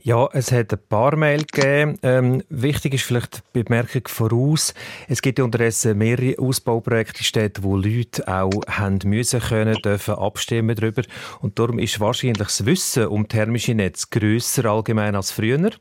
[0.00, 1.98] Ja, es hat ein paar Mail gegeben.
[2.02, 4.72] Ähm, wichtig ist vielleicht die Bemerkung voraus.
[5.08, 10.76] Es gibt unterdessen mehrere Ausbauprojekte in Städten, wo Leute auch haben müssen können, dürfen abstimmen
[10.76, 11.02] darüber.
[11.40, 15.72] Und darum ist wahrscheinlich das Wissen um thermische Netze grösser allgemein als früher.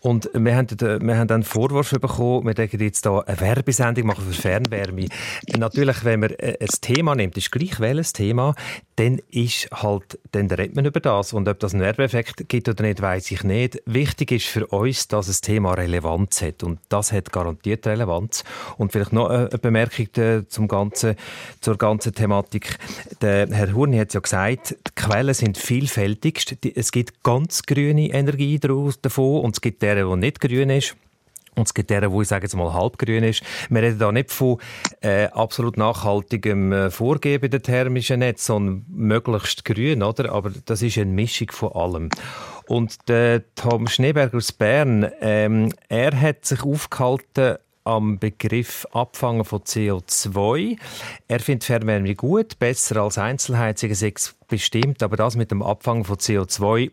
[0.00, 4.24] Und wir haben, wir haben einen Vorwurf bekommen, wir denken jetzt hier eine Werbesendung machen
[4.24, 5.06] für Fernwärme.
[5.56, 8.54] Natürlich, wenn man äh, ein Thema nimmt, ist gleich welches Thema,
[8.96, 11.32] dann ist halt, dann redet man über das.
[11.32, 13.82] Und ob das einen Werbeeffekt gibt oder nicht, weiß ich nicht.
[13.86, 16.62] Wichtig ist für uns, dass das Thema Relevanz hat.
[16.62, 18.44] Und das hat garantiert Relevanz.
[18.76, 21.16] Und vielleicht noch eine Bemerkung äh, zum ganzen,
[21.60, 22.76] zur ganzen Thematik.
[23.22, 26.58] Der Herr Hurni hat ja gesagt, Quellen sind vielfältig.
[26.74, 30.94] Es gibt ganz grüne Energie davon und es gibt deren, die nicht grün ist.
[31.56, 33.42] Und es gibt deren, wo ich sage jetzt mal halbgrün ist.
[33.70, 34.58] Wir reden da nicht von
[35.00, 40.32] äh, absolut nachhaltigem äh, Vorgehen der thermischen Netz, sondern möglichst grün, oder?
[40.32, 42.10] Aber das ist eine Mischung von allem.
[42.66, 49.60] Und der Tom Schneeberger aus Bern, ähm, er hat sich aufgehalten am Begriff Abfangen von
[49.60, 50.78] CO2.
[51.28, 54.14] Er findet Fernwärme gut, besser als Einzelheizungen,
[54.48, 56.90] bestimmt, aber das mit dem Abfangen von CO2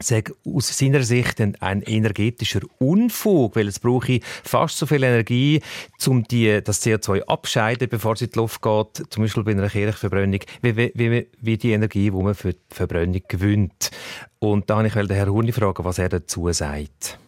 [0.00, 5.60] sage aus seiner Sicht ein, ein, energetischer Unfug, weil es brauche fast so viel Energie,
[6.06, 9.68] um die, das CO2 abscheiden, bevor es in die Luft geht, zum Beispiel bei einer
[9.68, 13.90] Kirchverbrennung, wie, wie, wie die Energie, die man für die Verbrennung gewinnt.
[14.38, 17.18] Und da habe ich den Herrn Hurni fragen, was er dazu sagt.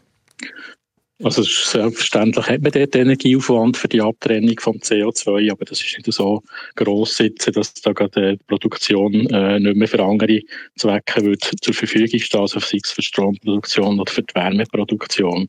[1.23, 6.11] Also selbstverständlich hat man dort Energieaufwand für die Abtrennung vom CO2, aber das ist nicht
[6.11, 6.43] so
[6.77, 10.41] gross sitzen, dass da gerade die Produktion äh, nicht mehr für andere
[10.77, 15.49] Zwecke wird zur Verfügung stehen, also sei es für Stromproduktion oder für die Wärmeproduktion.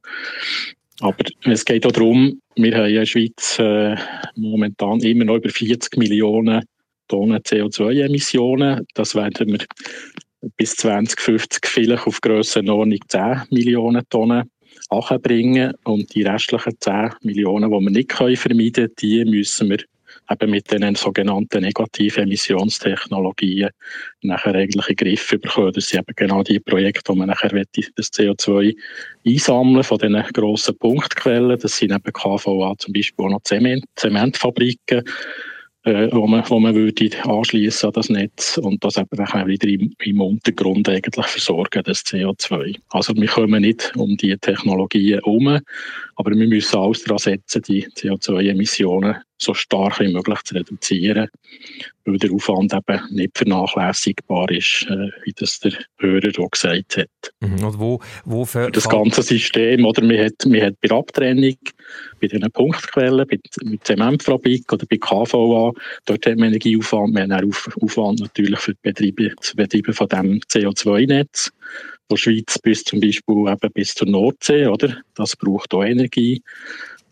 [0.99, 3.95] Aber es geht auch darum, wir haben in der Schweiz äh,
[4.35, 6.65] momentan immer noch über 40 Millionen
[7.07, 8.85] Tonnen CO2-Emissionen.
[8.93, 9.65] Das werden wir
[10.57, 14.49] bis 2050 vielleicht auf Grössenordnung 10 Millionen Tonnen
[15.21, 19.79] bringen und die restlichen 10 Millionen, die wir nicht können vermeiden können, die müssen wir
[20.29, 23.69] eben mit den sogenannten negativen Emissionstechnologien
[24.21, 25.71] nachher eigentlich in den Griff bekommen.
[25.73, 27.49] Das sind eben genau die Projekte, wo man nachher
[27.95, 28.75] das CO2
[29.25, 31.59] einsammeln von diesen grossen Punktquellen.
[31.59, 35.03] Das sind eben KVA zum Beispiel auch noch Zement, Zementfabriken,
[35.83, 39.67] äh, wo man, wo man würde anschließen an das Netz und das eben dann wieder
[39.67, 42.77] im, im Untergrund eigentlich versorgen, das CO2.
[42.89, 45.59] Also wir kommen nicht um die Technologien herum,
[46.15, 51.27] aber wir müssen alles daran setzen, die CO2-Emissionen so stark wie möglich zu reduzieren,
[52.05, 57.33] weil der Aufwand eben nicht vernachlässigbar ist, äh, wie das der Hörer auch gesagt hat.
[57.39, 57.63] Mhm.
[57.63, 61.57] Und wo, wo für, das ganze System, oder man hat, man hat bei der Abtrennung,
[62.19, 65.71] bei diesen Punktquellen, bei, mit Zementfabrik oder bei KVA,
[66.05, 70.07] dort hat man Energieaufwand, man hat auch Aufwand natürlich für die Betriebe, das Betreiben von
[70.07, 71.51] dem CO2-Netz
[72.11, 74.97] von Schweiz bis zum Beispiel eben bis zur Nordsee, oder?
[75.15, 76.41] Das braucht auch Energie.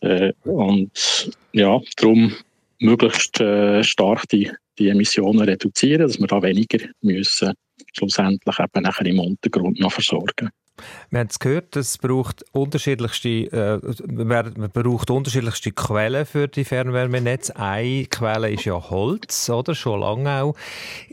[0.01, 2.33] Äh, und ja, darum
[2.79, 7.53] möglichst äh, stark die, die Emissionen reduzieren, dass wir da weniger müssen
[7.95, 10.49] schlussendlich eben nachher im Untergrund noch versorgen.
[11.09, 17.55] Wir haben es gehört, es braucht unterschiedlichste, äh, man braucht unterschiedlichste Quellen für die Fernwärmenetze.
[17.55, 19.75] Eine Quelle ist ja Holz, oder?
[19.75, 20.55] Schon lange auch.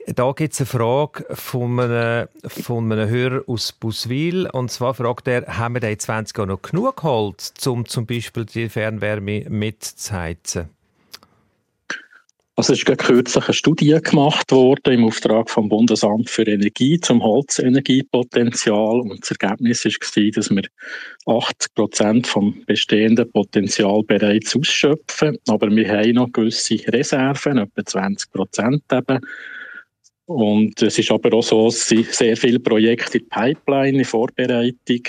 [0.06, 4.48] Da gibt es eine Frage von einem, von einem Hörer aus Buswil.
[4.50, 8.06] Und zwar fragt er, haben wir da in 20 Jahren noch genug Holz, um zum
[8.06, 10.75] Beispiel die Fernwärme mitzuheizen?
[12.58, 17.22] Also es ist kürzlich eine Studie gemacht worden im Auftrag vom Bundesamt für Energie zum
[17.22, 19.00] Holzenergiepotenzial.
[19.00, 20.62] Und das Ergebnis war, dass wir
[21.26, 28.32] 80 Prozent vom bestehenden Potenzial bereits ausschöpfen, aber wir haben noch gewisse Reserven, etwa 20
[28.32, 29.20] Prozent eben.
[30.24, 34.04] Und es ist aber auch so, es sind sehr viele Projekte in der Pipeline, in
[34.06, 35.02] Vorbereitung,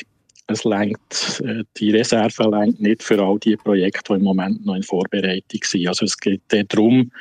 [0.48, 4.76] es lenkt, äh, die Reserve lenkt nicht für all die Projekte, die im Moment noch
[4.76, 5.88] in Vorbereitung sind.
[5.88, 7.12] Also es geht darum,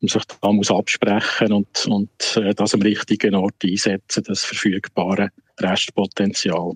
[0.00, 5.30] man sich da muss absprechen und, und äh, das am richtigen Ort einsetzen, das verfügbare
[5.60, 6.72] Restpotenzial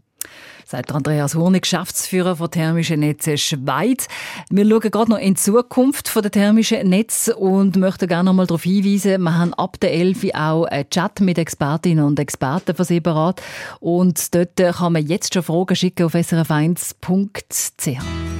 [0.68, 4.06] sagt Andreas Hornig, Geschäftsführer von Thermischen Netze Schweiz.
[4.50, 8.46] Wir schauen gerade noch in die Zukunft der thermischen Netze und möchten gerne noch mal
[8.46, 12.84] darauf hinweisen, wir haben ab der 11 auch einen Chat mit Expertinnen und Experten von
[12.84, 13.40] separat
[13.80, 18.37] und dort kann man jetzt schon Fragen schicken auf srf1.ch.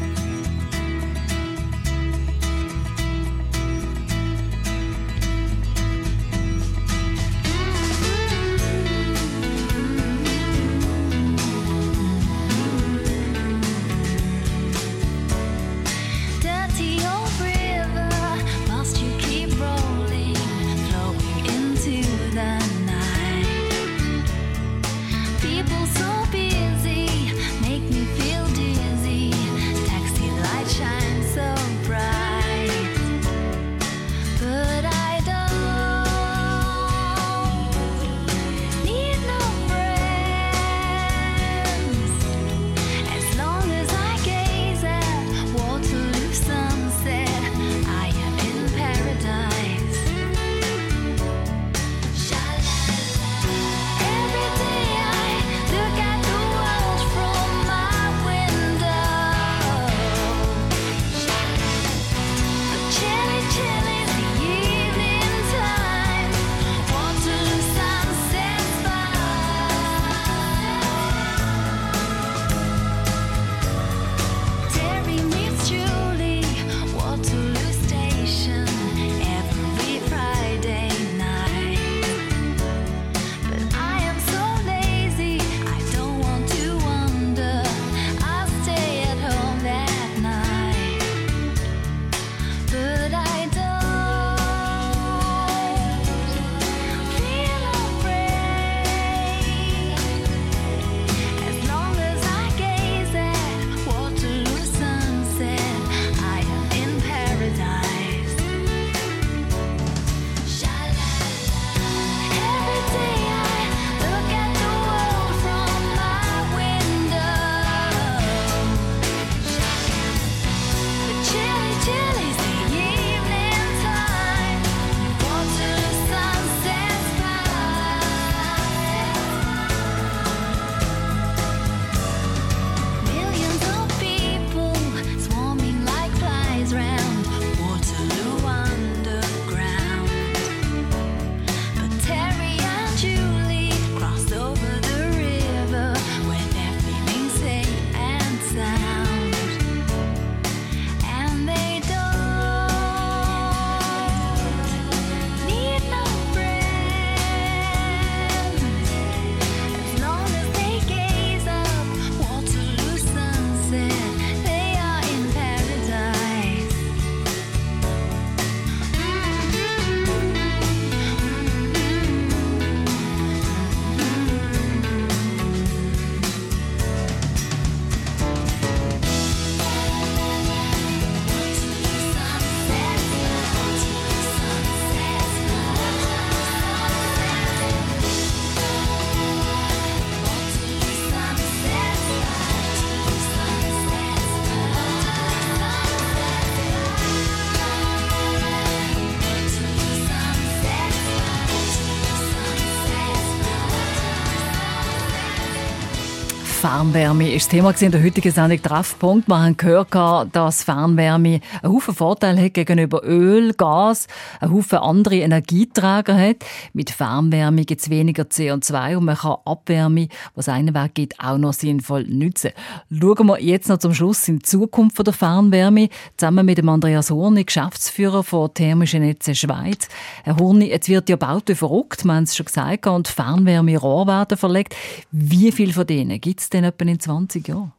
[206.70, 209.26] Fernwärme ist das Thema in der heutigen Sendung Treffpunkt.
[209.26, 214.06] Wir haben gehört, dass Fernwärme einen Haufen Vorteile hat gegenüber Öl, Gas,
[214.38, 216.44] einen Haufen andere Energieträger hat.
[216.74, 221.38] Mit Fernwärme gibt es weniger CO2 und man kann Abwärme, was einen Weg gibt, auch
[221.38, 222.50] noch sinnvoll nutzen.
[222.90, 225.88] Schauen wir jetzt noch zum Schluss in die Zukunft der Fernwärme,
[226.18, 229.88] zusammen mit dem Andreas Horni, Geschäftsführer von Thermischen Netze Schweiz.
[230.22, 233.78] Herr Horni, jetzt wird ja baut wie verrückt, wir haben es schon gesagt, und Fernwärme
[233.78, 234.76] Rohr werden verlegt.
[235.10, 237.72] Wie viel von denen gibt es denn etwa in 20 Jahren?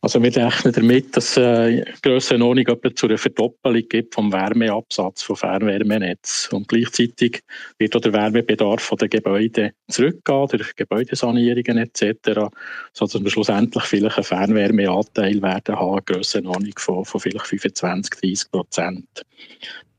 [0.00, 5.22] Also wir rechnen damit, dass es äh, Grössenordnung etwa zu einer Verdoppelung gibt vom Wärmeabsatz
[5.22, 6.48] von Fernwärmenetz.
[6.52, 7.42] Und gleichzeitig
[7.78, 12.48] wird auch der Wärmebedarf der Gebäude zurückgehen, durch Gebäudesanierungen etc.,
[12.92, 19.08] sodass wir schlussendlich vielleicht einen Fernwärmeanteil werden haben, Grössenordnung von, von vielleicht 25, 30 Prozent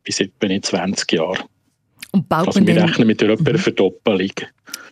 [0.03, 1.43] bis etwa in 20 Jahren.
[2.11, 3.57] Und baut also wir rechnen mit einer mhm.
[3.57, 4.31] Verdoppelung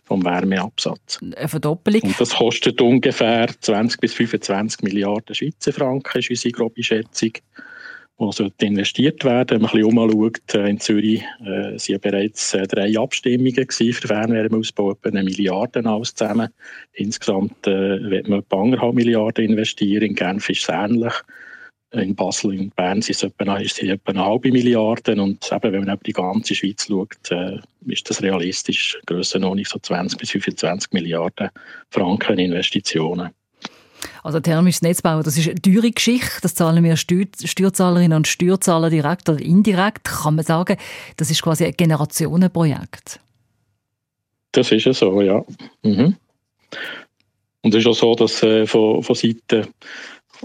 [0.04, 1.18] vom Wärmeabsatz.
[1.20, 2.02] Eine Verdoppelung?
[2.02, 7.32] Und das kostet ungefähr 20 bis 25 Milliarden Schweizer Franken, ist unsere grobe Schätzung.
[8.18, 9.50] wo investiert werden.
[9.50, 13.92] Wenn man ein bisschen umschaut, äh, in Zürich äh, sind bereits äh, drei Abstimmungen für
[13.92, 16.48] Fernwärmeausbau, etwa eine Milliarde alles zusammen.
[16.94, 20.02] Insgesamt äh, wird man etwa anderthalb Milliarden investieren.
[20.02, 21.12] In Genf ist es ähnlich.
[21.90, 25.20] In Basel und Bern sind es etwa, ist es etwa eine halbe Milliarde.
[25.20, 28.98] Und eben, wenn man über die ganze Schweiz schaut, äh, ist das realistisch.
[29.06, 31.48] Grössenordnung so 20 bis 25 Milliarden
[31.90, 33.30] Franken Investitionen.
[34.22, 36.40] Also thermisches Netzbau, das ist eine teure Geschichte.
[36.42, 40.04] Das zahlen wir Steuerzahlerinnen und Steuerzahler direkt oder indirekt.
[40.04, 40.76] Kann man sagen,
[41.16, 43.20] das ist quasi ein Generationenprojekt.
[44.52, 45.44] Das ist ja so, ja.
[45.82, 46.16] Mhm.
[47.62, 49.66] Und es ist auch so, dass äh, von, von Seiten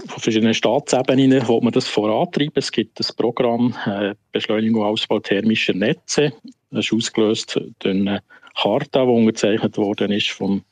[0.06, 2.54] von verschiedenen Staatsebenen wo man das vorantreiben.
[2.56, 6.32] Es gibt das Programm äh, Beschleunigung und Ausbau thermischer Netze.
[6.70, 8.22] Das ist ausgelöst durch eine
[8.60, 10.62] Charta, die unterzeichnet worden ist vom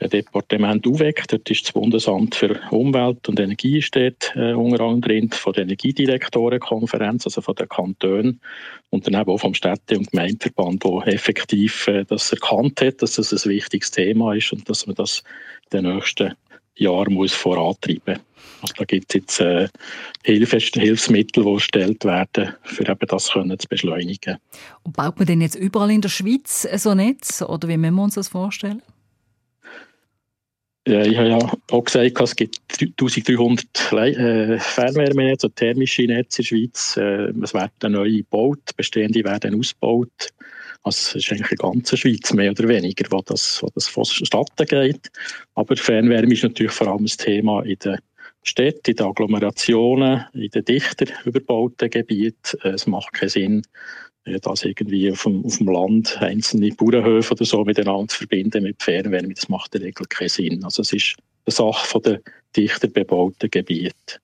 [0.00, 1.24] Departement UWEC.
[1.28, 5.62] Dort ist das Bundesamt für Umwelt und Energie steht äh, unter anderem drin, von der
[5.62, 8.40] Energiedirektorenkonferenz, also von den Kantonen
[8.90, 13.14] und dann eben auch vom Städte- und Gemeindeverband, der effektiv äh, das erkannt hat, dass
[13.14, 15.22] das ein wichtiges Thema ist und dass man das
[15.72, 16.34] den nächsten
[16.76, 18.20] Jahren muss vorantreiben
[18.62, 19.68] also da gibt es jetzt äh,
[20.24, 24.38] Hilfe, Hilfsmittel, die erstellt werden, für eben das können zu beschleunigen.
[24.82, 27.94] Und baut man denn jetzt überall in der Schweiz so ein Netz oder wie müssen
[27.94, 28.82] wir uns das vorstellen?
[30.88, 31.38] Ja, ich habe ja
[31.72, 36.96] auch gesagt, es gibt 1300 äh, Fernwärmenetze, thermische Netze in der Schweiz.
[36.96, 40.28] Äh, es werden neue gebaut, bestehende werden ausgebaut.
[40.86, 44.66] Also es ist eigentlich die ganze Schweiz mehr oder weniger, wo das, wo das vonstatten
[44.66, 45.10] geht.
[45.56, 47.98] Aber Fernwärme ist natürlich vor allem das Thema in den
[48.44, 52.56] Städten, in den Agglomerationen, in den dichter überbauten Gebieten.
[52.62, 53.62] Äh, es macht keinen Sinn,
[54.42, 58.80] das irgendwie auf dem, auf dem Land einzelne Bauernhöfe oder so miteinander zu verbinden mit
[58.80, 60.62] Fernwärme, das macht in der Regel keinen Sinn.
[60.62, 61.16] Also es ist
[61.46, 62.20] eine Sache der
[62.56, 64.20] dichter bebauten Gebiete.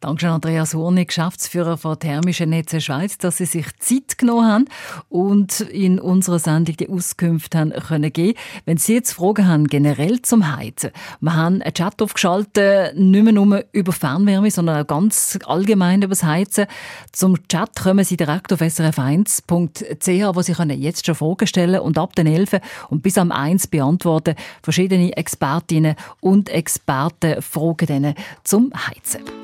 [0.00, 4.64] Dankeschön, Andreas Hornig, Geschäftsführer von Thermische Netze Schweiz, dass Sie sich Zeit genommen haben
[5.08, 8.38] und in unserer Sendung die Auskünfte haben können geben.
[8.66, 10.90] Wenn Sie jetzt Fragen haben, generell zum Heizen,
[11.20, 16.10] wir haben einen Chat aufgeschaltet, nicht mehr nur über Fernwärme, sondern auch ganz allgemein über
[16.10, 16.66] das Heizen.
[17.12, 21.96] Zum Chat kommen Sie direkt auf srf1.ch, wo Sie können jetzt schon Fragen stellen und
[21.96, 29.43] ab den 11 und bis am 1 beantworten verschiedene Expertinnen und Experten Fragen zum Heizen.